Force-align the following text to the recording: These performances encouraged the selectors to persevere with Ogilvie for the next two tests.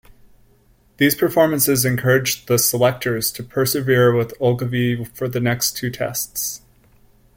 These 0.97 1.13
performances 1.13 1.85
encouraged 1.85 2.47
the 2.47 2.57
selectors 2.57 3.31
to 3.33 3.43
persevere 3.43 4.15
with 4.15 4.33
Ogilvie 4.41 5.05
for 5.05 5.27
the 5.29 5.39
next 5.39 5.77
two 5.77 5.91
tests. 5.91 6.63